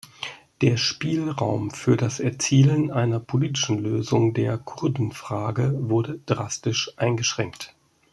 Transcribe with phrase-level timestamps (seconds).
[0.61, 7.75] Der Spielraum für das Erzielen einer politischen Lösung der Kurdenfrage wurde drastisch eingeschränkt.